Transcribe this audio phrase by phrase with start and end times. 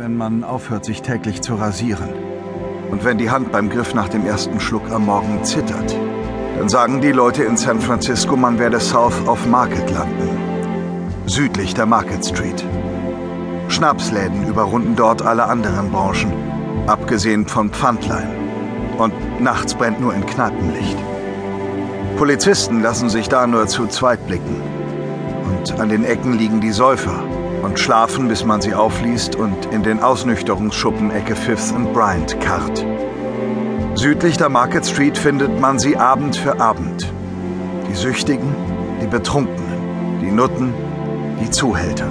[0.00, 2.08] wenn man aufhört, sich täglich zu rasieren.
[2.90, 5.94] Und wenn die Hand beim Griff nach dem ersten Schluck am Morgen zittert,
[6.56, 10.30] dann sagen die Leute in San Francisco, man werde South of Market landen.
[11.26, 12.64] Südlich der Market Street.
[13.68, 16.32] Schnapsläden überrunden dort alle anderen Branchen,
[16.86, 18.30] abgesehen von Pfandlein.
[18.96, 20.96] Und nachts brennt nur in Kneipenlicht.
[22.16, 24.62] Polizisten lassen sich da nur zu zweit blicken.
[25.44, 27.22] Und an den Ecken liegen die Säufer
[27.62, 32.84] und schlafen, bis man sie aufliest und in den Ausnüchterungsschuppen Ecke Fifth and Bryant karrt.
[33.94, 37.12] Südlich der Market Street findet man sie Abend für Abend.
[37.88, 38.54] Die Süchtigen,
[39.02, 40.72] die Betrunkenen, die Nutten,
[41.40, 42.06] die Zuhälter.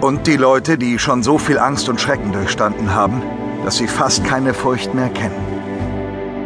[0.00, 3.22] Und die Leute, die schon so viel Angst und Schrecken durchstanden haben,
[3.64, 5.52] dass sie fast keine Furcht mehr kennen.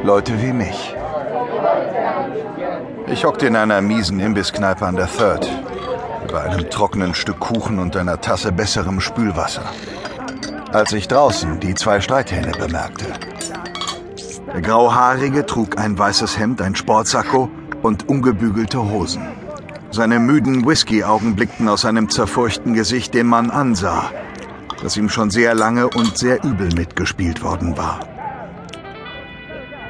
[0.04, 0.94] Leute wie mich.
[3.08, 5.48] Ich hockte in einer miesen Imbisskneipe an der Third,
[6.36, 9.64] über einem trockenen Stück Kuchen und einer Tasse besserem Spülwasser.
[10.70, 13.06] Als ich draußen die zwei Streithähne bemerkte.
[14.52, 17.48] Der Grauhaarige trug ein weißes Hemd, ein Sportsacko
[17.82, 19.26] und ungebügelte Hosen.
[19.90, 24.10] Seine müden Whisky-Augen blickten aus seinem zerfurchten Gesicht dem Mann ansah,
[24.82, 28.00] das ihm schon sehr lange und sehr übel mitgespielt worden war.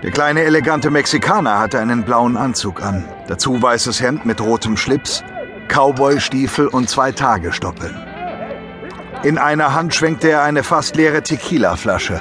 [0.04, 5.24] Der kleine elegante Mexikaner hatte einen blauen Anzug an, dazu weißes Hemd mit rotem Schlips,
[5.68, 7.94] Cowboystiefel und zwei Tagestoppeln.
[9.22, 12.20] In einer Hand schwenkte er eine fast leere Tequila-Flasche.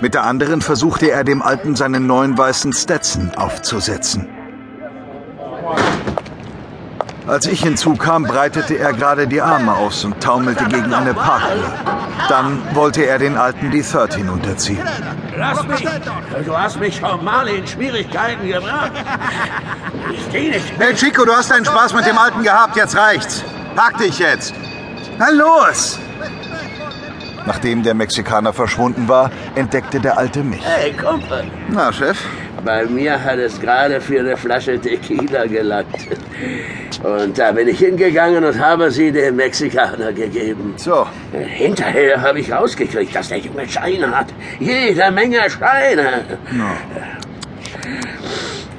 [0.00, 4.28] Mit der anderen versuchte er dem Alten seinen neuen weißen Stetson aufzusetzen.
[7.26, 11.72] Als ich hinzukam, breitete er gerade die Arme aus und taumelte gegen eine Parkuhr.
[12.28, 14.78] Dann wollte er den Alten die Third hinunterziehen.
[15.38, 15.88] Lass mich!
[16.44, 18.92] Du hast mich schon mal in Schwierigkeiten gebracht.
[20.12, 23.44] Ich geh nicht Hey Chico, du hast deinen Spaß mit dem Alten gehabt, jetzt reicht's.
[23.76, 24.54] Pack dich jetzt.
[25.18, 25.98] Na los!
[27.46, 30.60] Nachdem der Mexikaner verschwunden war, entdeckte der Alte mich.
[30.64, 31.44] Hey, Kumpel.
[31.68, 32.18] Na, Chef?
[32.64, 36.08] Bei mir hat es gerade für eine Flasche Tequila gelangt.
[37.02, 40.74] Und da bin ich hingegangen und habe sie dem Mexikaner gegeben.
[40.76, 44.28] So, Hinterher habe ich rausgekriegt, dass der Junge Scheine hat.
[44.58, 46.24] Jede Menge Scheine.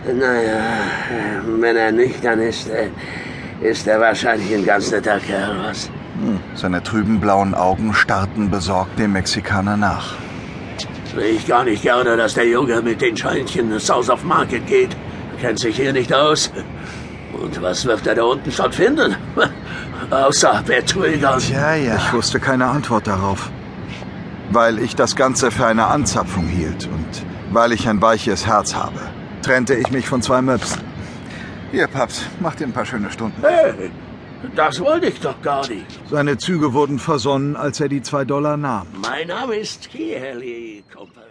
[0.05, 0.63] Naja,
[1.59, 2.87] wenn er nüchtern ist, äh,
[3.61, 5.89] ist er wahrscheinlich ein ganz netter Kerl, was?
[6.55, 10.15] seine trüben blauen Augen starrten besorgt dem Mexikaner nach.
[11.15, 14.95] Sehe ich gar nicht gerne, dass der Junge mit den Scheinchen South of Market geht.
[15.41, 16.51] Kennt sich hier nicht aus.
[17.33, 19.15] Und was wird er da unten schon finden?
[20.11, 21.41] Außer Betrügern.
[21.51, 21.95] Ja, ja.
[21.95, 23.49] Ich wusste keine Antwort darauf.
[24.51, 28.99] Weil ich das Ganze für eine Anzapfung hielt und weil ich ein weiches Herz habe,
[29.43, 30.81] trennte ich mich von zwei Möpsen.
[31.71, 33.41] Hier, Paps, mach dir ein paar schöne Stunden.
[33.41, 33.91] Hey,
[34.55, 35.85] das wollte ich doch gar nicht.
[36.09, 38.87] Seine Züge wurden versonnen, als er die zwei Dollar nahm.
[39.19, 41.28] Mein Name ist Kelly, Kumpel.